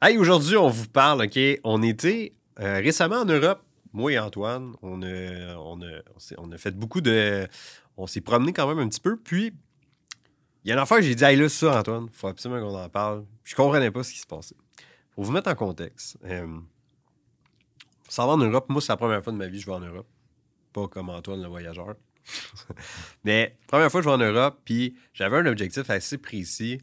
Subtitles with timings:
[0.00, 1.40] Hey, aujourd'hui, on vous parle, OK?
[1.64, 4.76] On était euh, récemment en Europe, moi et Antoine.
[4.80, 6.02] On on a,
[6.36, 7.48] on a fait beaucoup de.
[7.96, 9.16] On s'est promené quand même un petit peu.
[9.16, 9.52] Puis,
[10.62, 12.88] il y a une affaire j'ai dit, hey, là, ça, Antoine, faut absolument qu'on en
[12.88, 13.24] parle.
[13.42, 14.54] Je comprenais pas ce qui se passait.
[15.16, 16.46] Pour vous mettre en contexte, euh,
[18.08, 18.66] ça va en Europe.
[18.68, 20.06] Moi, c'est la première fois de ma vie que je vais en Europe.
[20.72, 21.96] Pas comme Antoine, le voyageur.
[23.24, 26.78] Mais première fois que je vais en Europe, puis j'avais un objectif assez précis.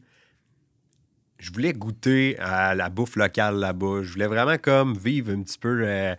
[1.38, 4.02] Je voulais goûter à la bouffe locale là-bas.
[4.02, 6.14] Je voulais vraiment comme vivre un petit peu euh,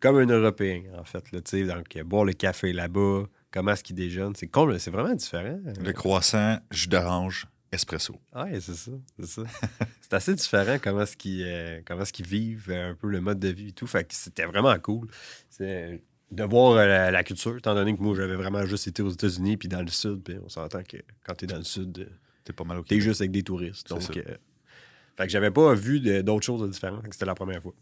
[0.00, 1.30] comme un Européen, en fait.
[1.32, 4.34] Là, tu donc, euh, boire le café là-bas, comment est-ce qu'ils déjeunent.
[4.34, 5.58] C'est con- c'est vraiment différent.
[5.80, 8.18] Le croissant, jus d'orange, espresso.
[8.34, 9.42] Ouais, c'est ça, c'est ça.
[10.00, 11.80] c'est assez différent comment est-ce qu'ils euh,
[12.26, 13.86] vivent euh, un peu le mode de vie et tout.
[13.86, 15.08] Fait que c'était vraiment cool.
[15.50, 19.02] C'est de voir euh, la, la culture, étant donné que moi j'avais vraiment juste été
[19.02, 21.98] aux États-Unis puis dans le sud, puis on s'entend que quand t'es dans le sud,
[22.00, 22.06] euh,
[22.46, 23.88] T'es pas mal au t'es juste avec des touristes.
[23.90, 24.22] Donc, euh,
[25.16, 27.04] fait que j'avais pas vu d'autres choses différentes.
[27.10, 27.74] C'était la première fois.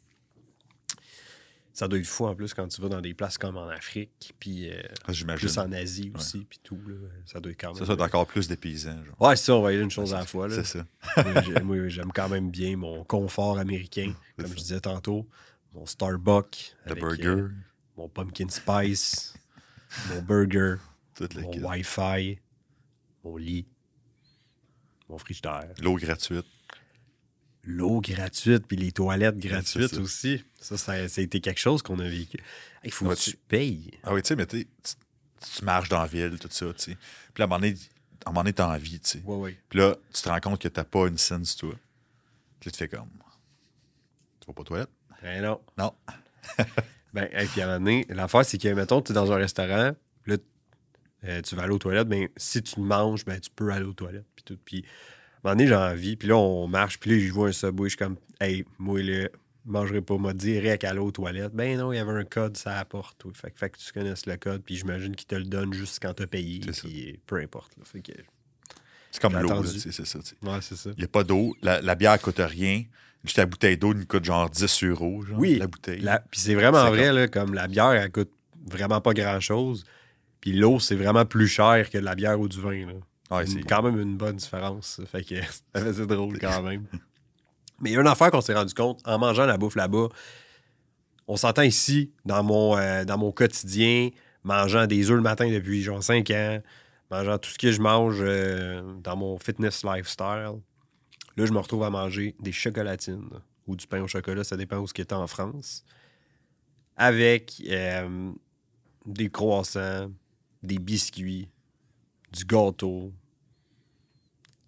[1.73, 4.33] Ça doit être fou en plus quand tu vas dans des places comme en Afrique,
[4.39, 6.79] puis euh, Ah, plus en Asie aussi, puis tout.
[6.87, 6.95] là.
[7.27, 7.77] ça doit être quand même.
[7.79, 9.05] Ça, ça doit être encore plus des paysans.
[9.05, 9.21] Genre.
[9.21, 10.49] Ouais, c'est ça, on va y aller une chose à la fois.
[10.51, 10.87] C'est ça.
[11.17, 14.53] Moi, j'ai- moi, j'aime quand même bien mon confort américain, comme ça.
[14.55, 15.29] je disais tantôt.
[15.75, 16.77] Mon Starbucks.
[16.87, 17.51] Le avec, burger, euh,
[17.97, 19.35] mon pumpkin spice.
[20.11, 20.77] mon burger.
[21.17, 21.51] toute Mon.
[21.71, 22.39] Wi-Fi.
[23.25, 23.67] Mon lit.
[25.15, 25.69] Mon frigidaire.
[25.81, 26.45] L'eau gratuite.
[27.63, 30.01] L'eau gratuite, puis les toilettes gratuites ça.
[30.01, 30.43] aussi.
[30.61, 32.37] Ça, ça, ça a été quelque chose qu'on a vécu.
[32.83, 33.93] Il faut que tu tu- payes.
[34.03, 34.95] Ah oui, tu sais, mais t'es- tu,
[35.57, 36.97] tu marches dans la ville, tout ça, tu sais.
[37.33, 37.77] Puis là, à un moment donné,
[38.27, 39.23] à un moment donné, t'as envie, tu sais.
[39.25, 39.59] Ouais, ouais.
[39.69, 41.79] Puis là, tu te rends compte que t'as pas une scène sur toi.
[42.59, 43.09] Puis là, tu fais comme.
[44.41, 44.91] Tu vas pas aux toilettes?
[45.23, 45.61] Ben non.
[45.79, 45.95] Non.
[47.15, 49.37] Ben, et puis à un moment donné, l'affaire, c'est que, mettons, tu es dans un
[49.37, 49.93] restaurant,
[50.27, 50.37] là,
[51.25, 53.93] euh, tu vas aller aux toilettes, ben, si tu manges, ben, tu peux aller aux
[53.93, 54.27] toilettes.
[54.37, 54.59] Puis tout.
[54.65, 54.85] Puis,
[55.45, 56.17] à un moment donné, j'ai envie.
[56.17, 56.99] Puis là, on marche.
[56.99, 57.89] Puis là, je vois un subway.
[57.89, 59.29] Je suis comme, hey, moi, là,
[59.67, 61.53] je mangerai pas, moi, direct à aller aux toilettes.
[61.55, 63.25] Ben non, il y avait un code, ça apporte.
[63.25, 63.33] oui.
[63.35, 64.63] Fait, que- fait que tu connaisses le code.
[64.63, 66.61] Puis j'imagine qu'il te le donne juste quand tu as payé.
[66.61, 67.77] Puis peu importe.
[67.79, 67.85] là.
[67.85, 68.13] Fait que,
[69.11, 70.91] C'est comme l'eau, c'est ça, ouais, c'est ça.
[70.91, 71.55] Il n'y a pas d'eau.
[71.63, 72.83] La, la bière coûte rien.
[73.25, 75.57] Juste la bouteille d'eau, elle coûte genre 10 euros, genre, Oui.
[75.57, 76.05] la bouteille.
[76.31, 78.31] Puis c'est vraiment vrai, là, comme la bière, elle coûte
[78.67, 79.85] vraiment pas grand-chose.
[80.45, 82.85] Puis l'eau, c'est vraiment plus cher que de la bière ou du vin.
[82.87, 82.93] Là.
[83.39, 84.97] Ouais, c'est- quand même une bonne différence.
[85.01, 85.07] ça.
[85.07, 85.37] Fait que
[85.75, 86.85] ça faisait drôle quand même.
[87.81, 90.09] Mais il y a une affaire qu'on s'est rendu compte en mangeant la bouffe là-bas.
[91.29, 94.11] On s'entend ici, dans mon, euh, dans mon quotidien,
[94.43, 96.61] mangeant des œufs le matin depuis genre 5 ans,
[97.11, 100.53] mangeant tout ce que je mange euh, dans mon fitness lifestyle.
[101.39, 103.31] Là, je me retrouve à manger des chocolatines
[103.67, 105.87] ou du pain au chocolat, ça dépend où ce qui est en France.
[106.99, 108.31] Avec euh,
[109.07, 110.11] des croissants,
[110.65, 111.49] des biscuits,
[112.33, 113.13] du gâteau,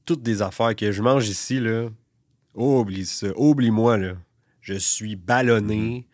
[0.04, 1.88] toutes des affaires que je mange ici, là.
[2.54, 3.28] Oublie ça.
[3.36, 4.14] Oublie-moi, là.
[4.60, 6.06] Je suis ballonné.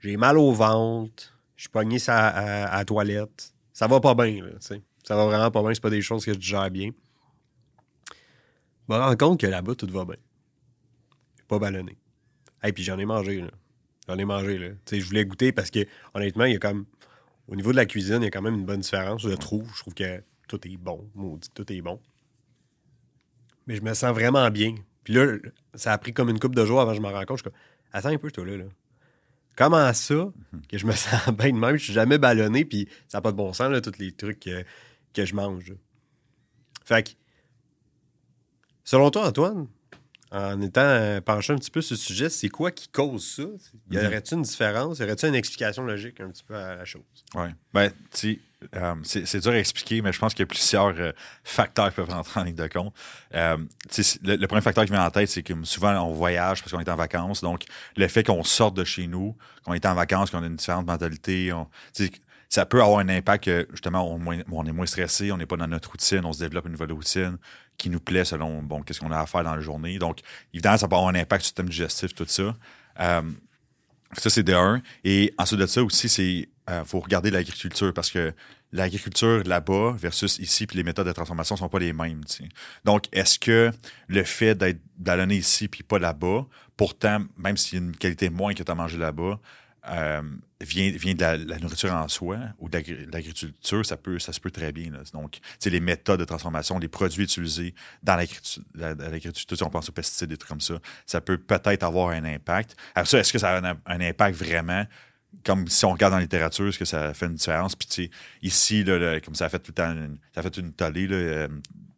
[0.00, 1.36] J'ai mal au ventre.
[1.56, 3.54] Je suis pogné ça à, à la toilette.
[3.72, 4.52] Ça va pas bien, là.
[4.60, 5.74] Ça va vraiment pas bien.
[5.74, 6.90] C'est pas des choses que je gère bien.
[8.88, 10.16] Je me rends compte que là-bas, tout va bien.
[11.48, 11.96] Pas ballonné.
[12.62, 13.50] Et puis j'en ai mangé, là.
[14.06, 14.68] J'en ai mangé, là.
[14.68, 16.84] Tu sais, je voulais goûter parce que, honnêtement, il y a comme...
[17.48, 19.68] Au niveau de la cuisine, il y a quand même une bonne différence, je trouve.
[19.74, 21.08] Je trouve que tout est bon.
[21.14, 22.00] Maudit, tout est bon.
[23.66, 24.74] Mais je me sens vraiment bien.
[25.04, 25.36] Puis là,
[25.74, 27.38] ça a pris comme une couple de jours avant que je me rende compte.
[27.38, 27.60] Je suis comme,
[27.92, 28.56] attends un peu, toi, là.
[28.56, 28.64] là.
[29.56, 30.32] Comment ça
[30.68, 31.76] que je me sens bien de même?
[31.76, 34.40] Je suis jamais ballonné, puis ça n'a pas de bon sens, là, tous les trucs
[34.40, 34.64] que,
[35.12, 35.74] que je mange.
[36.84, 37.10] Fait que,
[38.84, 39.68] selon toi, Antoine,
[40.32, 43.42] en étant euh, penché un petit peu sur le sujet, c'est quoi qui cause ça?
[43.90, 44.98] Y aurait-il une différence?
[44.98, 47.02] Y aurait-il une explication logique un petit peu à la chose?
[47.34, 47.48] Ouais.
[47.74, 48.38] Ben, tu sais,
[48.76, 51.88] euh, c'est c'est dur à expliquer, mais je pense qu'il y a plusieurs euh, facteurs
[51.88, 52.94] qui peuvent rentrer en ligne de compte.
[53.34, 53.56] Euh,
[54.22, 56.80] le, le premier facteur qui vient en tête, c'est que souvent, on voyage parce qu'on
[56.80, 57.40] est en vacances.
[57.40, 57.64] Donc,
[57.96, 60.86] le fait qu'on sorte de chez nous, qu'on est en vacances, qu'on a une différente
[60.86, 61.66] mentalité, on-
[62.50, 65.68] ça peut avoir un impact que, justement, on, est moins stressé, on n'est pas dans
[65.68, 67.38] notre routine, on se développe une nouvelle routine
[67.78, 69.98] qui nous plaît selon, bon, qu'est-ce qu'on a à faire dans la journée.
[69.98, 70.18] Donc,
[70.52, 72.56] évidemment, ça peut avoir un impact sur le système digestif, tout ça.
[72.98, 73.22] Euh,
[74.14, 74.82] ça, c'est de un.
[75.04, 78.34] Et ensuite de ça aussi, c'est euh, faut regarder l'agriculture parce que
[78.72, 82.22] l'agriculture là-bas versus ici, puis les méthodes de transformation sont pas les mêmes.
[82.84, 83.70] Donc, est-ce que
[84.08, 84.80] le fait d'être
[85.30, 88.74] ici puis pas là-bas, pourtant, même s'il y a une qualité moins que tu as
[88.74, 89.38] mangé là-bas,
[89.88, 90.22] euh,
[90.60, 94.32] vient, vient de la, nourriture en soi ou de l'agri- de l'agriculture, ça peut, ça
[94.32, 94.90] se peut très bien.
[94.90, 94.98] là.
[95.12, 99.70] Donc, les méthodes de transformation, les produits utilisés dans l'agriculture, la- la- l'agriculture, si on
[99.70, 100.74] pense aux pesticides, des trucs comme ça,
[101.06, 102.76] ça peut peut-être avoir un impact.
[102.94, 104.84] Après ça, est-ce que ça a un, impact vraiment?
[105.44, 107.76] Comme si on regarde dans la littérature, est-ce que ça fait une différence?
[107.76, 108.10] Puis, tu sais,
[108.42, 110.72] ici, là, le- comme ça a fait tout le temps, une- ça a fait une
[110.72, 111.48] tollée, là, euh,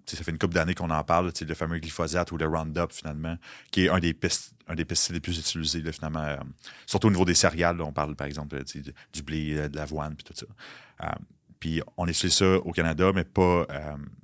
[0.07, 3.37] ça fait une couple d'années qu'on en parle, le fameux glyphosate ou le Roundup, finalement,
[3.71, 6.37] qui est un des, pesticides les plus utilisés, finalement, euh,
[6.87, 7.81] surtout au niveau des céréales.
[7.81, 8.63] on parle, par exemple,
[9.13, 10.47] du blé, euh, de l'avoine, puis tout ça.
[11.05, 11.13] Euh,
[11.59, 13.67] puis on utilise ça au Canada, mais pas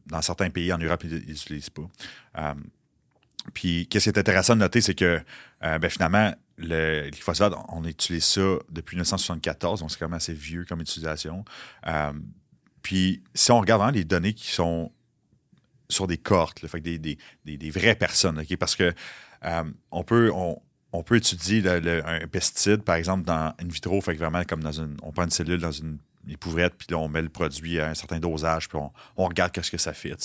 [0.06, 2.56] dans certains pays en Europe, ils n'utilisent pas.
[3.54, 5.20] puis qu'est-ce qui est intéressant de noter, c'est que
[5.60, 10.64] ben, finalement, le glyphosate, on utilise ça depuis 1974, donc c'est quand même assez vieux
[10.64, 11.44] comme utilisation.
[12.82, 14.90] puis si on regarde les données qui sont
[15.88, 18.42] sur des cohortes, fait des, vraies personnes.
[18.58, 18.92] Parce que
[19.44, 20.32] euh, on, peut,
[21.16, 24.96] étudier un pesticide, par exemple, dans in vitro, vraiment comme dans une.
[25.02, 25.98] On prend une cellule dans une
[26.30, 29.70] épouvette, puis là, on met le produit à un certain dosage, puis on, regarde qu'est-ce
[29.70, 30.16] que ça fait.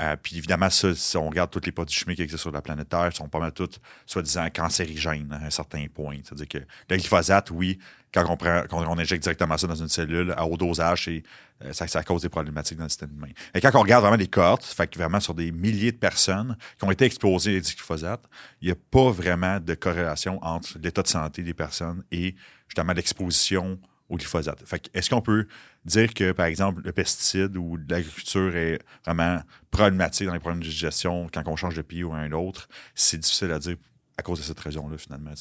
[0.00, 2.62] Euh, puis évidemment, ça, si on regarde tous les produits chimiques qui existent sur la
[2.62, 6.16] planète Terre, ils sont pas mal tous, soi-disant, cancérigènes à un certain point.
[6.22, 7.78] C'est-à-dire que le glyphosate, oui,
[8.14, 11.72] quand on, prend, quand on injecte directement ça dans une cellule à haut dosage, euh,
[11.72, 13.32] ça, ça, cause des problématiques dans le système humain.
[13.54, 16.56] Et quand on regarde vraiment les cohortes, fait que vraiment sur des milliers de personnes
[16.78, 18.22] qui ont été exposées à du glyphosate,
[18.60, 22.36] il n'y a pas vraiment de corrélation entre l'état de santé des personnes et
[22.68, 23.78] justement l'exposition
[24.08, 24.62] au glyphosate.
[24.92, 25.46] est-ce qu'on peut
[25.84, 30.68] dire que, par exemple, le pesticide ou l'agriculture est vraiment problématique dans les problèmes de
[30.68, 32.68] digestion quand on change de pays ou un autre?
[32.94, 33.76] C'est difficile à dire
[34.16, 35.32] à cause de cette raison-là, finalement.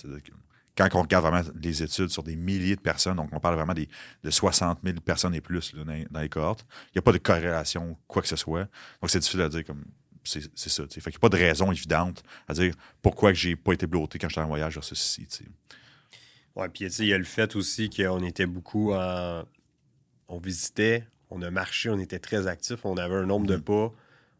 [0.75, 3.73] quand on regarde vraiment les études sur des milliers de personnes, donc on parle vraiment
[3.73, 3.87] des,
[4.23, 7.97] de 60 000 personnes et plus dans, les cohortes, il n'y a pas de corrélation,
[8.07, 8.67] quoi que ce soit.
[9.01, 9.83] Donc, c'est difficile à dire comme
[10.23, 10.83] c'est ça.
[10.87, 13.87] Fait qu'il n'y a pas de raison évidente à dire pourquoi je n'ai pas été
[13.87, 15.27] bloqué quand j'étais en voyage vers ceci.
[16.55, 19.43] Ouais, puis il y a le fait aussi qu'on était beaucoup en.
[20.27, 23.61] On visitait, on a marché, on était très actifs, on avait un nombre de mm-hmm.
[23.89, 23.93] pas.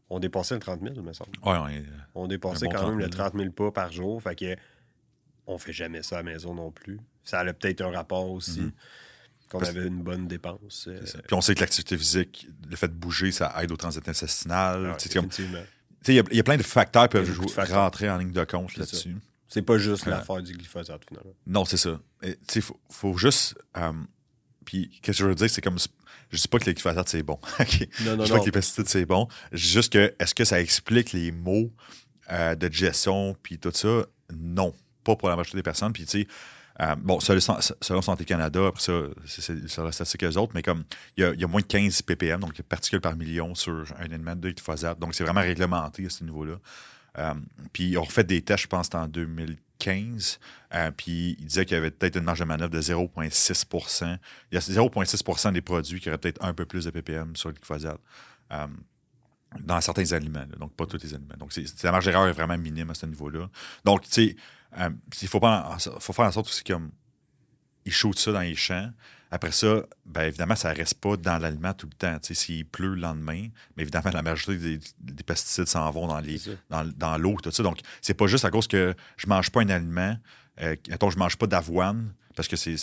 [0.10, 1.32] On dépassait le 30 000, me semble.
[1.44, 1.84] Ouais,
[2.14, 4.22] on, dépassait quand même le 30 000 pas par jour.
[4.22, 4.56] Fait que
[5.48, 7.00] on fait jamais ça à la maison non plus.
[7.24, 8.62] Ça a peut-être un rapport aussi.
[8.62, 9.50] Mm-hmm.
[9.50, 10.88] Qu'on avait une bonne dépense.
[10.88, 14.08] Euh, puis on sait que l'activité physique, le fait de bouger, ça aide au transit
[14.08, 14.96] intestinal.
[16.08, 19.16] il y, a plein de facteurs qui peuvent rentrer en ligne de compte là-dessus.
[19.54, 21.34] C'est pas juste l'affaire du glyphosate, finalement.
[21.46, 22.00] Non, c'est ça.
[22.24, 23.54] Il faut, faut, juste.
[23.78, 23.92] Euh,
[24.66, 25.78] puis, qu'est-ce que je veux dire, c'est comme.
[26.32, 27.38] Je dis pas que le glyphosate, c'est bon.
[28.04, 29.28] Non, non, je dis pas que les pesticides, c'est bon.
[29.52, 31.72] Je dis juste que, est-ce que ça explique les mots
[32.32, 34.08] euh, de gestion, puis tout ça?
[34.34, 34.74] Non.
[35.04, 35.94] Pas pour la majorité des personnes.
[35.94, 36.28] Puis, tu sais,
[36.82, 40.84] euh, bon, selon, Santé Canada, après ça, c'est sur la statistique eux autres, mais comme
[41.16, 44.50] il y, a, moins de 15 ppm, donc particules par million sur un élément de
[44.50, 44.98] glyphosate.
[44.98, 46.56] Donc, c'est vraiment réglementé à ce niveau-là.
[47.18, 47.34] Euh,
[47.72, 50.40] puis ils ont refait des tests, je pense, en 2015.
[50.74, 54.18] Euh, puis ils disaient qu'il y avait peut-être une marge de manœuvre de 0,6%
[54.52, 57.50] Il y a 0,6% des produits qui auraient peut-être un peu plus de ppm sur
[57.50, 58.00] le glyphosate.
[58.52, 58.68] Euh,
[59.60, 61.36] dans certains aliments, donc pas tous les aliments.
[61.38, 63.50] Donc, la marge d'erreur est vraiment minime à ce niveau-là.
[63.86, 64.36] Donc, tu sais,
[65.22, 65.40] il faut,
[66.00, 66.90] faut faire en sorte aussi comme
[67.86, 68.90] ils shootent ça dans les champs.
[69.32, 72.18] Après ça, bien évidemment, ça ne reste pas dans l'aliment tout le temps.
[72.22, 76.40] S'il pleut le lendemain, mais évidemment, la majorité des, pesticides s'en vont dans, les,
[76.70, 77.64] dans, dans l'eau, tout ça.
[77.64, 80.16] Donc, c'est pas juste à cause que je mange pas un aliment,
[80.62, 82.78] euh, attends, je mange pas d'avoine, parce que c'est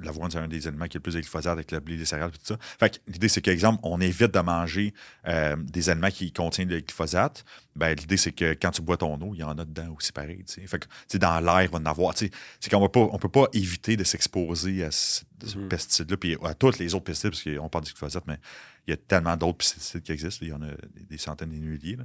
[0.00, 2.30] l'avoine, c'est un des aliments qui est le plus glyphosate avec le blé, les céréales,
[2.30, 2.56] tout ça.
[2.60, 4.94] Fait l'idée, c'est qu'exemple, on évite de manger
[5.26, 7.44] euh, des aliments qui contiennent le glyphosate.
[7.74, 10.12] Ben, l'idée, c'est que quand tu bois ton eau, il y en a dedans aussi
[10.12, 10.44] pareil.
[10.46, 12.14] Fait que, dans l'air, il va en avoir.
[12.16, 12.30] C'est
[12.70, 15.68] qu'on ne peut pas éviter de s'exposer à ce, mm-hmm.
[15.68, 18.38] pesticide-là, puis à tous les autres pesticides, parce qu'on parle du glyphosate, mais
[18.86, 20.44] il y a tellement d'autres pesticides qui existent.
[20.44, 20.70] Il y en a
[21.08, 21.98] des centaines, des milliers.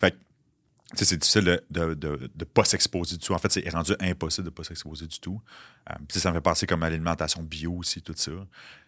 [0.00, 0.14] Fait
[0.92, 3.32] c'est difficile de ne pas s'exposer du tout.
[3.32, 5.40] En fait, c'est rendu impossible de ne pas s'exposer du tout.
[5.90, 8.32] Euh, ça me fait penser comme à l'alimentation bio aussi, tout ça.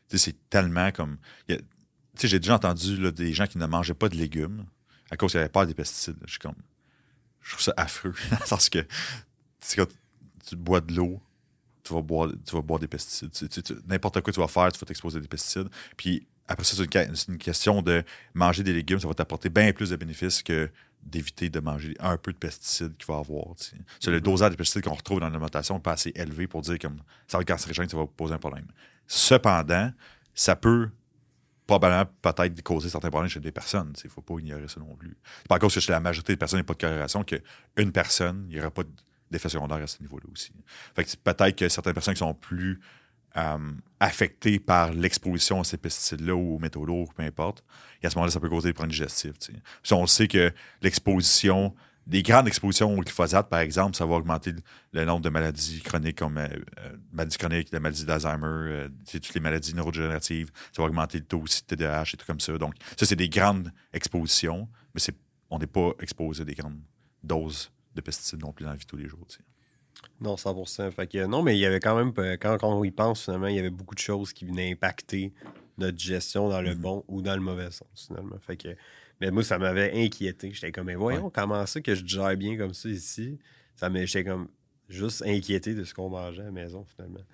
[0.08, 1.18] C'est tellement comme.
[1.48, 4.66] J'ai déjà entendu des gens qui ne mangeaient pas de légumes
[5.10, 6.18] à cause qu'il n'y avait pas des pesticides.
[6.26, 6.54] Je comme.
[7.42, 8.14] Je trouve ça affreux.
[8.48, 8.86] Parce que
[10.48, 11.20] tu bois de l'eau,
[11.82, 13.30] tu vas boire, tu vas boire des pesticides.
[13.86, 15.68] N'importe quoi tu vas faire, tu vas t'exposer à des pesticides.
[15.96, 19.90] Puis après ça, c'est une, question de manger des légumes, ça va t'apporter bien plus
[19.90, 20.70] de bénéfices que
[21.06, 23.46] d'éviter de manger un peu de pesticides qu'il va avoir.
[23.56, 24.22] C'est le mm-hmm.
[24.22, 27.38] dosage de pesticides qu'on retrouve dans l'alimentation n'est pas assez élevé pour dire comme ça
[27.38, 28.66] va être cancérigène, ça va poser un problème.
[29.06, 29.92] Cependant,
[30.34, 30.90] ça peut
[31.66, 33.92] probablement peut-être causer certains problèmes chez des personnes.
[34.02, 35.16] Il ne faut pas ignorer ça non plus.
[35.38, 36.80] C'est pas à cause que chez la majorité des personnes, il n'y a pas de
[36.80, 38.82] corrélation qu'une personne, il n'y aura pas
[39.30, 40.52] d'effet secondaire à ce niveau-là aussi.
[40.94, 42.80] Fait peut-être que certaines personnes qui sont plus
[43.36, 43.58] euh,
[44.00, 47.64] affectés par l'exposition à ces pesticides-là ou aux métaux lourds, peu importe.
[48.02, 49.34] Et à ce moment-là, ça peut causer des problèmes digestifs.
[49.82, 50.52] Si on sait que
[50.82, 51.74] l'exposition,
[52.06, 54.52] des grandes expositions au glyphosate, par exemple, ça va augmenter
[54.92, 59.40] le nombre de maladies chroniques comme euh, euh, maladies chroniques, la maladie d'Alzheimer, toutes les
[59.40, 60.50] maladies neurodégénératives.
[60.72, 62.56] Ça va augmenter le taux aussi de TDAH et tout comme ça.
[62.58, 65.00] Donc, ça, c'est des grandes expositions, mais
[65.50, 66.80] on n'est pas exposé à des grandes
[67.22, 69.26] doses de pesticides non plus dans la vie tous les jours.
[70.20, 73.24] Non, 100 fait que, Non, mais il y avait quand même, quand, on y pense,
[73.24, 75.32] finalement, il y avait beaucoup de choses qui venaient impacter
[75.78, 76.78] notre gestion dans le mm-hmm.
[76.78, 78.38] bon ou dans le mauvais sens, finalement.
[78.40, 78.76] Fait que,
[79.20, 80.52] Mais moi, ça m'avait inquiété.
[80.52, 83.38] J'étais comme, mais voyons, comment ça que je gère bien comme ça ici?
[83.76, 84.48] Ça j'étais comme
[84.88, 87.24] juste inquiété de ce qu'on mangeait à la maison, finalement.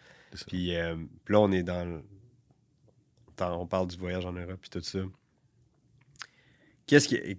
[0.46, 2.02] Puis, euh, puis là, on est dans, le-
[3.36, 5.00] dans- On parle du voyage en Europe, puis tout ça.
[6.86, 7.38] Qu'est-ce qui.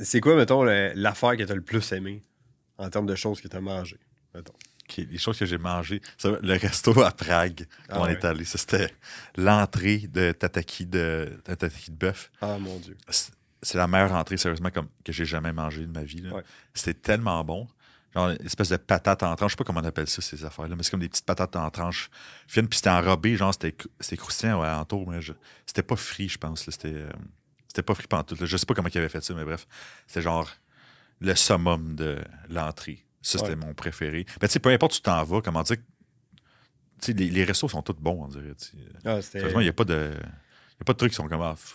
[0.00, 2.22] C'est quoi, mettons, l'affaire que tu as le plus aimé
[2.76, 3.98] en termes de choses que tu as mangées?
[4.34, 4.52] Mettons.
[4.96, 6.00] Les choses que j'ai mangées.
[6.16, 8.12] Ça, le resto à Prague, quand Ah on ouais.
[8.12, 8.90] est allé, c'était
[9.36, 12.30] l'entrée de tataki de, tataki de bœuf.
[12.40, 12.96] Ah, mon Dieu.
[13.62, 16.26] C'est la meilleure entrée, sérieusement, comme, que j'ai jamais mangé de ma vie.
[16.30, 16.42] Ouais.
[16.72, 17.68] C'était tellement bon.
[18.14, 19.50] Genre, une espèce de patate en tranche.
[19.50, 21.56] Je sais pas comment on appelle ça, ces affaires-là, mais c'est comme des petites patates
[21.56, 22.08] en tranche
[22.46, 22.66] fines.
[22.66, 25.34] Puis c'était enrobé, genre, c'était cr- c'était croustillant ouais, alentour, mais je-
[25.66, 26.64] c'était pas frit, je pense.
[26.64, 27.10] C'était euh,
[27.84, 28.40] pas frit pantoute.
[28.40, 28.46] là.
[28.46, 29.66] Je sais pas comment il avait fait ça, mais bref.
[30.06, 30.48] C'était genre
[31.20, 32.18] le summum de
[32.48, 33.04] l'entrée.
[33.20, 33.56] Ça, c'était Ouais.
[33.56, 34.24] mon préféré.
[34.40, 35.82] Mais tu sais, peu importe où tu t'en vas, comment dire, tu
[37.00, 38.52] sais, les, les restos sont tous bons, on dirait.
[39.04, 39.20] Ah.
[39.22, 40.10] Sérieusement, il n'y a pas de.
[40.14, 41.74] Il y a pas de trucs qui sont comme ah, f-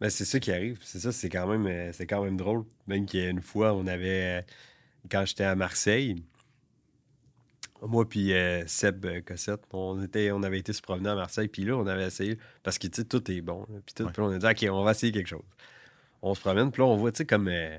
[0.00, 0.78] Ben, c'est ça qui arrive.
[0.82, 2.64] C'est ça, c'est quand même euh, c'est quand même drôle.
[2.86, 4.38] Même qu'il y a une fois, on avait.
[4.38, 4.42] euh,
[5.10, 6.22] Quand j'étais à Marseille,
[7.82, 11.64] moi puis euh, Seb Cossette, on, était, on avait été se promener à Marseille, puis
[11.64, 12.38] là, on avait essayé.
[12.62, 13.66] Parce que, tu sais, tout est bon.
[13.84, 14.12] puis tout, Ouais.
[14.18, 15.42] on a dit, OK, on va essayer quelque chose.
[16.22, 17.78] On se promène, puis là, on voit, tu sais, comme euh,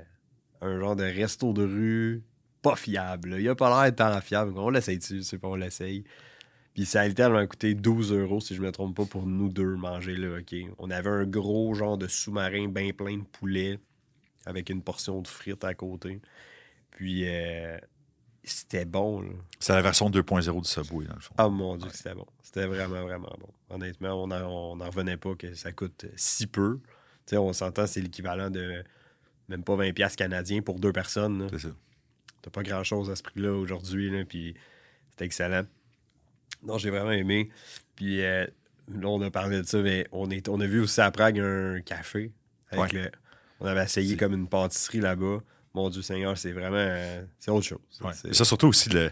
[0.60, 2.22] un genre de resto de rue
[2.62, 3.30] pas fiable.
[3.30, 3.40] là.
[3.40, 4.52] Il a pas l'air tant fiable.
[4.56, 5.22] On l'essaye-tu?
[5.22, 6.04] C'est pas, on l'essaye.
[6.74, 9.74] Puis ça a littéralement coûté 12 euros, si je me trompe pas, pour nous deux
[9.74, 10.54] manger là, OK?
[10.78, 13.80] On avait un gros genre de sous-marin bien plein de poulet
[14.46, 16.20] avec une portion de frites à côté.
[16.92, 17.78] Puis euh,
[18.44, 19.30] c'était bon, là.
[19.58, 21.34] C'est la version 2.0 du Subway, dans le fond.
[21.36, 22.26] Ah mon Dieu, c'était bon.
[22.42, 23.48] C'était vraiment, vraiment bon.
[23.70, 24.26] Honnêtement, on
[24.76, 26.78] n'en revenait pas que ça coûte si peu.
[27.26, 28.84] Tu sais, on s'entend, c'est l'équivalent de
[29.48, 31.48] même pas 20$ piastres canadiens pour deux personnes.
[31.50, 31.68] C'est ça.
[32.42, 34.54] T'as pas grand chose à ce prix-là aujourd'hui, là, puis
[35.10, 35.64] c'était excellent.
[36.62, 37.50] Non, j'ai vraiment aimé.
[37.96, 38.46] Puis euh,
[38.92, 41.38] là, on a parlé de ça, mais on, est, on a vu aussi à Prague
[41.40, 42.32] un café.
[42.70, 43.02] Avec Ouais.
[43.04, 43.10] le,
[43.60, 45.40] on avait essayé C'est- comme une pâtisserie là-bas.
[45.74, 46.76] Mon Dieu Seigneur, c'est vraiment.
[46.76, 47.78] euh, c'est autre chose.
[48.02, 48.12] Ouais.
[48.14, 49.10] C'est- Ça, surtout aussi le-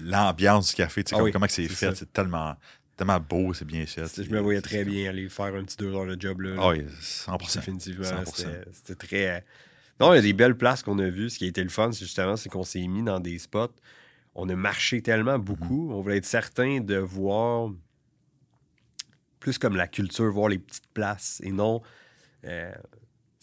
[0.00, 2.56] l'ambiance du café, tu sais, Ah comme- oui, comment c'est c'est fait, c'est tellement,
[2.96, 4.06] tellement beau, c'est bien fait.
[4.06, 6.56] c'est- je me voyais très bien aller faire un petit deux heures de job là.
[6.58, 7.60] Ah oui, 100%.
[7.60, 8.04] Définitivement.
[8.04, 8.36] 100%.
[8.36, 9.44] C'était c'était très.
[10.00, 11.30] Non, il y a des belles places qu'on a vues.
[11.30, 13.74] Ce qui a été le fun, c'est justement, c'est qu'on s'est mis dans des spots.
[14.34, 15.90] On a marché tellement beaucoup.
[15.92, 17.70] On voulait être certain de voir
[19.40, 21.82] plus comme la culture, voir les petites places et non.
[22.44, 22.72] Euh,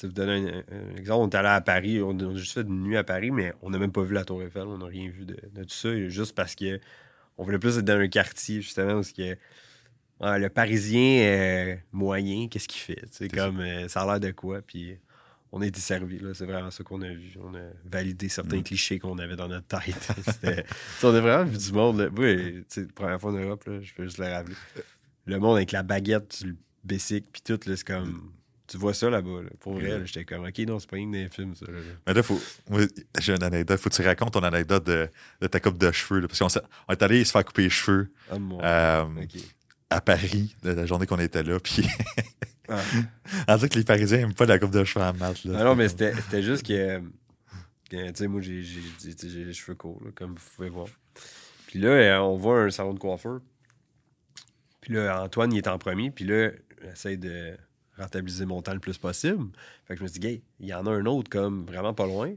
[0.04, 2.84] vous donner un, un exemple, on est allé à Paris, on a juste fait une
[2.84, 5.10] nuit à Paris, mais on n'a même pas vu la Tour Eiffel, on n'a rien
[5.10, 6.80] vu de, de tout ça, juste parce que
[7.38, 9.38] on voulait plus être dans un quartier, justement, parce que
[10.20, 13.04] ah, le Parisien euh, moyen, qu'est-ce qu'il fait?
[13.12, 14.62] C'est comme euh, ça a l'air de quoi?
[14.62, 14.98] Puis
[15.58, 16.20] on a été servi.
[16.34, 17.32] C'est vraiment ça qu'on a vu.
[17.42, 18.64] On a validé certains Mm.
[18.64, 20.08] clichés qu'on avait dans notre tête.
[21.04, 22.00] On a vraiment vu du monde.
[22.02, 22.08] Là.
[22.16, 24.56] Oui, première fois en Europe, là, je peux juste le rappeler.
[25.26, 28.32] Le monde avec la baguette, le basic, puis tout, c'est comme.
[28.68, 29.50] Tu vois ça là-bas, là.
[29.60, 30.06] Pour vrai, Mm.
[30.08, 31.68] j'étais comme, OK, non, c'est pas une des films, ça.
[31.68, 31.78] là.
[32.08, 32.40] Mais là, faut,
[33.20, 33.80] j'ai une anecdote.
[33.80, 35.08] Faut que tu racontes ton anecdote de,
[35.40, 36.20] de ta coupe de cheveux.
[36.20, 38.60] là, parce qu'on est allé se faire couper les cheveux Ah, mon.
[38.62, 39.06] euh,
[39.90, 41.60] à Paris, la journée qu'on était là.
[41.60, 41.88] Puis
[42.68, 43.58] Ah.
[43.58, 45.44] dit que les Parisiens n'aiment pas la coupe de cheveux à mat.
[45.44, 47.00] Là, Ah non, mais c'était juste que,
[47.90, 50.88] tu sais, moi, j'ai les cheveux courts, comme vous pouvez voir.
[51.68, 53.42] Puis là, euh, on voit un salon de coiffeur.
[54.82, 56.12] Puis là, Antoine, il est en premier.
[56.12, 57.58] Puis là, j'essaie de
[57.98, 59.48] rentabiliser mon temps le plus possible.
[59.86, 62.06] Fait que je me dis, gay, il y en a un autre, comme, vraiment pas
[62.06, 62.34] loin.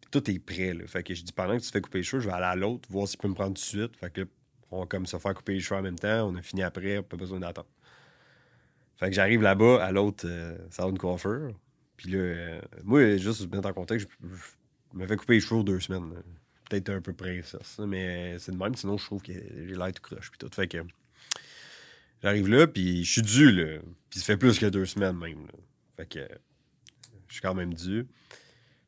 [0.00, 0.86] Puis tout est prêt, là.
[0.86, 2.56] Fait que je dis, pendant que tu fais couper les cheveux, je vais aller à
[2.56, 3.96] l'autre, voir s'il peut me prendre tout de suite.
[3.96, 4.26] Fait que là,
[4.70, 6.28] on va comme se faire couper les cheveux en même temps.
[6.28, 7.68] On a fini après, pas besoin d'attendre.
[8.96, 11.50] Fait que j'arrive là-bas à l'autre euh, salon de coiffeur.
[11.96, 14.26] Puis là, euh, moi, juste pour mettre en contexte, je,
[14.92, 16.12] je me fais couper les cheveux deux semaines.
[16.68, 18.74] Peut-être un peu princesse, mais c'est de même.
[18.74, 20.30] Sinon, je trouve que j'ai l'air tout croche.
[20.30, 20.48] Puis tout.
[20.52, 20.78] Fait que
[22.22, 23.78] j'arrive là, puis je suis dû, là.
[24.10, 25.46] Puis ça fait plus que deux semaines même.
[25.46, 25.52] là.
[25.96, 26.26] Fait que
[27.28, 28.06] je suis quand même dû.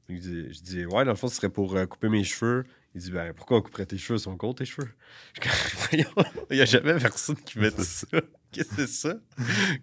[0.08, 2.64] Dit- je dis, ouais, dans le fond, ce serait pour euh, couper mes cheveux.
[2.94, 4.18] Il dit, ben, pourquoi on couperait tes cheveux?
[4.18, 4.88] Sont courts, tes cheveux?
[5.34, 5.96] Je
[6.50, 8.06] il n'y a jamais personne qui dit ça.
[8.56, 9.14] Qu'est-ce que c'est ça?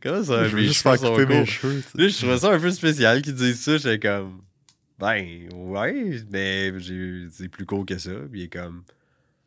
[0.01, 1.83] Comment ça, je mes juste faire couper mes cheveux.
[1.95, 3.77] Là, je trouvais ça un peu spécial qu'ils disent ça.
[3.77, 4.41] J'étais comme,
[4.99, 6.71] ben, ouais, mais
[7.31, 8.11] c'est plus court que ça.
[8.31, 8.83] Puis il est comme,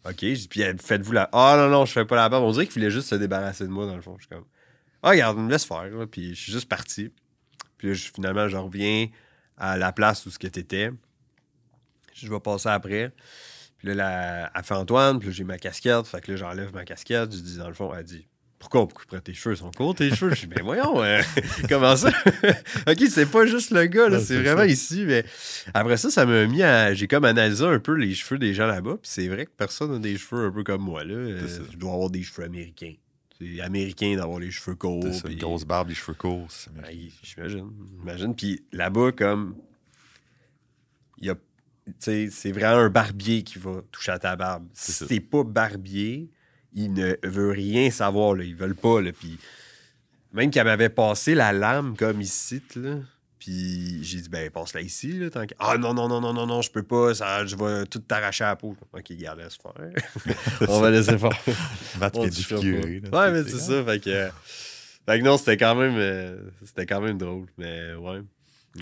[0.05, 0.17] ok.
[0.19, 1.29] Puis faites-vous la.
[1.33, 2.45] Ah non, non, je fais pas la barbe.
[2.45, 4.15] On dirait qu'il voulait juste se débarrasser de moi, dans le fond.
[4.19, 4.45] Je suis comme,
[5.03, 5.85] ah, regarde, me laisse faire.
[5.89, 6.07] là.
[6.07, 7.11] Puis je suis juste parti.
[7.79, 9.09] Puis là, je- finalement, je reviens
[9.57, 10.91] à la place où ce que t'étais.
[12.15, 13.13] Je vais passer après.
[13.79, 16.07] Puis là, la, elle fait Antoine, puis là, j'ai ma casquette.
[16.07, 17.31] Fait que là, j'enlève ma casquette.
[17.35, 18.27] Je dis, dans le fond, elle dit,
[18.59, 19.55] pourquoi on couperait tes cheveux?
[19.55, 20.35] Ils sont courts, tes cheveux?
[20.35, 21.21] Je dis, ben voyons, euh,
[21.69, 22.09] comment ça?
[22.89, 24.67] ok, c'est pas juste le gars, là, c'est vraiment ça.
[24.67, 25.05] ici.
[25.07, 25.25] Mais
[25.75, 26.95] après ça, ça m'a mis à.
[26.95, 28.97] J'ai comme analysé un peu les cheveux des gens là-bas.
[29.03, 31.15] Puis c'est vrai que personne n'a des cheveux un peu comme moi, là.
[31.15, 32.95] Euh, je dois avoir des cheveux américains.
[33.39, 35.05] c'est américain d'avoir les cheveux courts.
[35.13, 36.49] C'est une grosse barbe, les cheveux courts.
[36.75, 36.85] Ben.
[37.23, 37.71] J'imagine.
[38.01, 38.35] J'imagine.
[38.35, 39.55] Puis là-bas, comme.
[41.19, 41.35] Il y a.
[41.99, 44.67] C'est vraiment un barbier qui va toucher à ta barbe.
[44.73, 46.31] Si t'es pas barbier,
[46.77, 48.35] il ne veut rien savoir.
[48.35, 48.45] Là.
[48.45, 49.01] Ils veulent pas.
[49.01, 49.11] Là.
[49.13, 49.39] Puis
[50.33, 52.97] même qu'elle m'avait passé la lame comme ici, là.
[53.39, 55.31] Puis j'ai dit, ben, passe-la ici, là.
[55.31, 55.55] Tant que...
[55.59, 57.15] Ah non, non, non, non, non, non, je peux pas.
[57.15, 58.77] Ça, je vais tout t'arracher à la peau.
[58.93, 60.37] Ok, garde, laisse faire.
[60.69, 62.11] On va laisser faire.
[62.23, 63.01] Défiguré.
[63.11, 63.29] pas.
[63.29, 63.85] là, Ouais, mais c'est ça.
[63.85, 64.29] Fait que, euh,
[65.07, 67.47] fait que non, c'était quand même euh, c'était quand même drôle.
[67.57, 68.23] Mais ouais.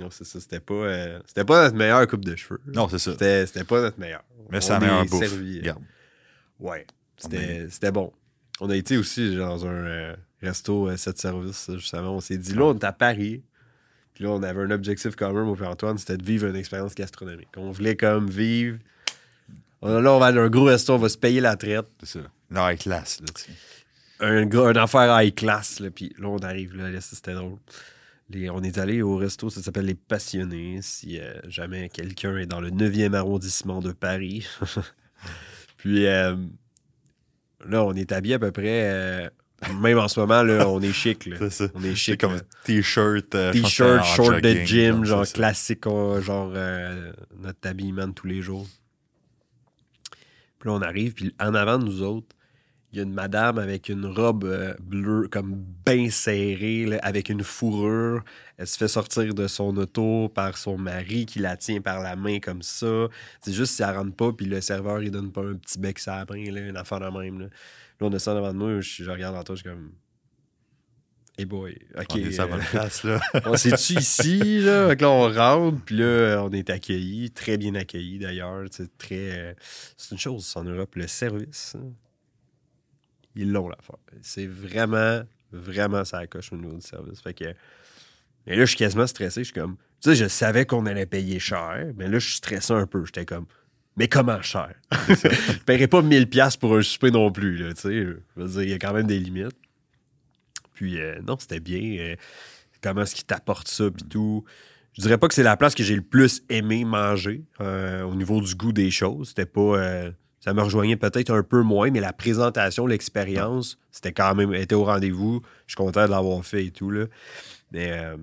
[0.01, 0.41] Non, c'est ça.
[0.41, 2.61] C'était pas, euh, c'était pas notre meilleure coupe de cheveux.
[2.67, 3.13] Non, c'est ça.
[3.13, 4.25] C'était, c'était pas notre meilleure.
[4.51, 5.29] Mais c'est la meilleure bouffe.
[5.29, 5.73] servi, euh.
[6.59, 6.87] Ouais.
[7.17, 8.13] C'était, c'était bon.
[8.61, 12.17] On a été aussi dans un euh, resto euh, 7 services, justement.
[12.17, 13.43] On s'est dit, là, on est à Paris.
[14.15, 16.95] Puis là, on avait un objectif commun, mon père Antoine, c'était de vivre une expérience
[16.95, 17.49] gastronomique.
[17.57, 18.79] On voulait comme vivre.
[19.83, 21.87] Là, on va aller à un gros resto, on va se payer la traite.
[22.03, 22.27] C'est ça.
[22.51, 23.51] Non, avec classe, là, tu
[24.21, 25.81] un une affaire high class.
[25.81, 27.59] Là, puis là, on arrive, là, là, c'était drôle.
[28.31, 30.81] Les- on est allé au resto, ça s'appelle Les Passionnés.
[30.81, 34.47] Si euh, jamais quelqu'un est dans le 9e arrondissement de Paris.
[35.77, 36.37] puis euh,
[37.69, 38.91] là, on est habillé à peu près.
[38.93, 39.29] euh,
[39.81, 41.27] même en ce moment, là, on est chic.
[41.27, 41.37] Là.
[41.41, 41.65] C'est ça.
[41.75, 42.21] On est C'est chic.
[42.21, 42.41] comme là.
[42.65, 43.35] t-shirt.
[43.35, 48.67] euh, T-shirt, short de gym, genre classique, genre euh, notre habillement de tous les jours.
[50.59, 52.29] Puis là, on arrive, puis en avant de nous autres,
[52.95, 57.29] il y a une madame avec une robe euh, bleue, comme bien serrée, là, avec
[57.29, 58.23] une fourrure.
[58.57, 62.15] Elle se fait sortir de son auto par son mari qui la tient par la
[62.15, 63.09] main comme ça.
[63.41, 65.99] C'est juste si elle rentre pas, puis le serveur, il donne pas un petit bec
[65.99, 67.41] sur la main, là, une affaire de même.
[67.41, 67.47] Là,
[68.01, 69.93] Là, on descend devant de moi, je, je regarde en toi, je suis comme.
[71.37, 72.07] Hey boy, ok.
[72.13, 73.21] On est à la bonne euh, place, là.
[73.47, 74.95] on s'est-tu ici, là?
[75.03, 78.65] On rentre, puis là, on est accueillis, très bien accueillis d'ailleurs.
[78.71, 79.17] C'est très.
[79.39, 79.55] euh,
[79.97, 81.75] C'est une chose en Europe, le service.
[81.77, 81.91] hein.
[83.35, 83.97] Ils l'ont l'affaire.
[84.23, 85.23] C'est vraiment,
[85.53, 87.21] vraiment ça coche au niveau du service.
[87.21, 87.55] Fait que.
[88.47, 89.41] Et là, je suis quasiment stressé.
[89.41, 89.77] Je suis comme.
[90.01, 93.05] Tu sais, je savais qu'on allait payer cher, mais là, je suis stressé un peu.
[93.05, 93.47] J'étais comme.
[93.97, 94.75] Mais comment cher?
[95.09, 98.05] je paierais pas 1000$ piastres pour un souper non plus, là, tu sais.
[98.05, 99.57] Je veux dire, il y a quand même des limites.
[100.75, 101.99] Puis, euh, non, c'était bien.
[102.01, 102.17] euh,
[102.83, 104.45] comment est-ce qu'ils t'apportent ça, puis tout.
[104.95, 108.15] Je dirais pas que c'est la place que j'ai le plus aimé manger euh, au
[108.15, 109.29] niveau du goût des choses.
[109.29, 110.11] C'était pas.
[110.45, 114.75] Ça me rejoignait peut-être un peu moins, mais la présentation, l'expérience, c'était quand même était
[114.75, 115.41] au rendez-vous.
[115.67, 116.91] Je suis content de l'avoir fait et tout.
[116.91, 117.07] Là.
[117.73, 118.19] Mais, euh,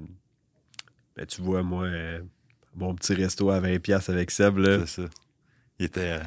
[1.18, 2.22] mais tu vois, moi, euh,
[2.76, 5.10] mon petit resto à 20$ avec Seb, là, C'est ça.
[5.80, 6.00] Il était.
[6.02, 6.20] euh,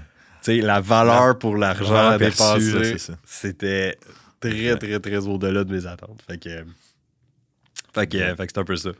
[0.42, 2.18] tu sais, la valeur pour l'argent
[2.98, 3.14] ça.
[3.24, 3.96] c'était
[4.40, 6.20] très, très, très au-delà de mes attentes.
[6.26, 6.64] Fait que,
[7.94, 8.90] fait que, que c'est un peu ça.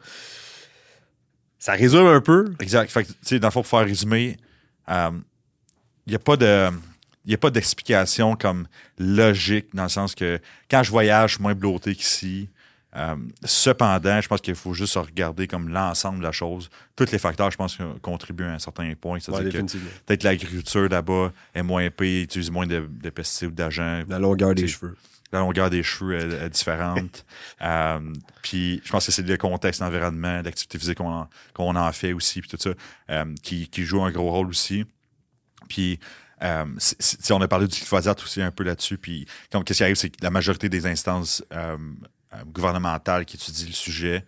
[1.59, 2.55] Ça résume un peu.
[2.61, 2.89] Exact.
[2.89, 4.37] Fait que, tu sais, dans le fond, pour faire résumer,
[6.07, 6.71] il n'y a pas de.
[7.27, 8.67] Il n'y a pas d'explication comme
[8.99, 10.39] logique dans le sens que
[10.71, 12.51] quand je voyage, je suis moins bloqué qu'ici.
[12.97, 16.71] Euh, cependant, je pense qu'il faut juste regarder comme l'ensemble de la chose.
[16.95, 19.15] Tous les facteurs, je pense, contribuent à un certain point.
[19.15, 23.53] Ouais, C'est-à-dire que peut-être l'agriculture là-bas est moins épais, utilise moins de, de pesticides ou
[23.53, 24.03] d'agents.
[24.09, 24.97] La longueur des cheveux.
[25.33, 27.25] la longueur des cheveux est, est différente.
[27.63, 28.01] Euh,
[28.43, 32.43] puis je pense que c'est le contexte, l'environnement, l'activité physique qu'on en, en fait aussi,
[32.43, 32.71] puis tout ça,
[33.11, 34.85] euh, qui, qui joue un gros rôle aussi.
[35.69, 35.99] Puis
[36.43, 36.65] euh,
[37.31, 38.99] on a parlé du glyphosate aussi un peu là-dessus.
[38.99, 41.77] Puis qu'est-ce qui arrive, c'est que la majorité des instances euh,
[42.35, 44.25] euh, gouvernementales qui étudient le sujet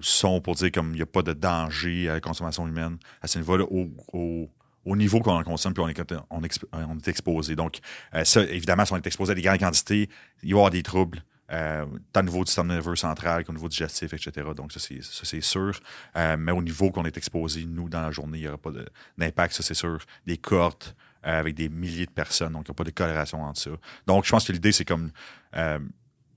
[0.00, 3.26] sont pour dire comme il n'y a pas de danger à la consommation humaine à
[3.26, 4.48] ce niveau-là au, au-
[4.84, 6.42] au niveau qu'on en consomme puis on est, on,
[6.98, 7.56] est exposé.
[7.56, 7.78] Donc,
[8.24, 10.10] ça, évidemment, si on est exposé à des grandes quantités,
[10.42, 11.22] il va y avoir des troubles.
[11.54, 14.48] Euh, tant au niveau du système nerveux central qu'au niveau digestif, etc.
[14.56, 15.78] Donc, ça, c'est, sûr.
[16.16, 18.70] Euh, mais au niveau qu'on est exposé, nous, dans la journée, il n'y aura pas
[19.16, 19.98] d'impact, ça, c'est sûr.
[20.26, 23.42] Des cohortes euh, avec des milliers de personnes, donc il n'y a pas de corrélation
[23.42, 23.70] entre ça.
[24.06, 25.10] Donc, je pense que l'idée, c'est comme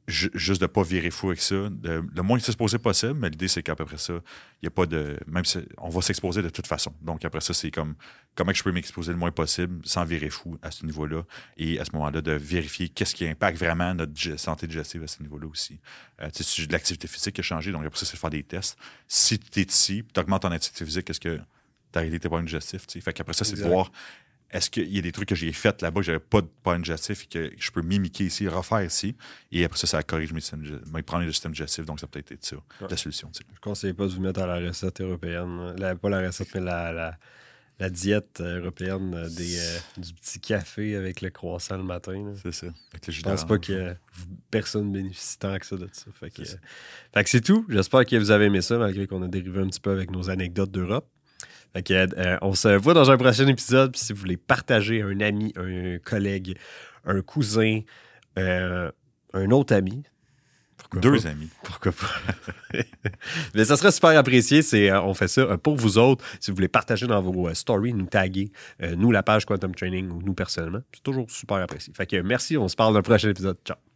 [0.08, 1.70] juste de ne pas virer fou avec ça.
[1.70, 4.72] De- le moins s'exposer possible, mais l'idée, c'est qu'à peu près ça, il n'y a
[4.72, 5.18] pas de.
[5.28, 6.94] Même si on va s'exposer de toute façon.
[7.02, 7.96] Donc, après ça, c'est comme
[8.36, 11.24] comment que je peux m'exposer le moins possible sans virer fou à ce niveau-là
[11.58, 15.22] et à ce moment-là de vérifier qu'est-ce qui impacte vraiment notre santé digestive à ce
[15.22, 15.80] niveau-là aussi.
[16.22, 18.44] Euh, tu sais, l'activité physique qui a changé, donc après ça, c'est de faire des
[18.44, 18.78] tests.
[19.08, 21.42] Si tu es ici, tu augmentes ton activité physique, est-ce que tu
[21.96, 22.88] as arrêté tes problèmes digestifs?
[22.88, 23.02] tu sais?
[23.02, 23.92] Fait qu'après ça, c'est de voir
[24.52, 26.82] est-ce qu'il y a des trucs que j'ai fait là-bas que j'avais pas de problème
[26.82, 29.16] digestif et que je peux mimiquer ici, refaire ici?
[29.52, 31.86] Et après ça, ça corrige mes, systèmes mes problèmes de système digestif.
[31.86, 32.88] Donc, ça peut être ça, Ouais.
[32.90, 33.30] la solution.
[33.36, 35.76] Je conseille pas de vous mettre à la recette européenne.
[35.78, 37.18] La- pas la recette, mais la, la,
[37.80, 42.34] la diète européenne des, euh, du petit café avec le croissant le matin.
[42.42, 42.68] C'est ça.
[42.94, 43.94] Avec le Je pense pas que euh,
[44.50, 46.06] personne bénéficie tant que ça de ça.
[46.18, 46.58] Fait que, C'est ça.
[46.58, 46.60] euh,
[47.14, 47.66] fait que c'est tout.
[47.70, 50.30] J'espère que vous avez aimé ça, malgré qu'on a dérivé un petit peu avec nos
[50.30, 51.08] anecdotes d'Europe.
[51.74, 53.92] Que, euh, on se voit dans un prochain épisode.
[53.92, 56.58] Puis si vous voulez partager un ami, un collègue,
[57.06, 57.82] un cousin,
[58.38, 58.92] euh,
[59.34, 60.04] un autre ami.
[60.78, 61.30] Pourquoi Deux pas?
[61.30, 61.50] amis.
[61.64, 62.80] Pourquoi pas?
[63.56, 64.62] Mais ça serait super apprécié.
[64.62, 66.24] C'est, euh, on fait ça euh, pour vous autres.
[66.40, 68.52] Si vous voulez partager dans vos euh, stories, nous taguer,
[68.96, 70.82] nous, la page Quantum Training ou nous personnellement.
[70.94, 71.94] C'est toujours super apprécié.
[71.96, 72.58] Fait que merci.
[72.58, 73.58] On se parle dans le prochain épisode.
[73.66, 73.87] Ciao.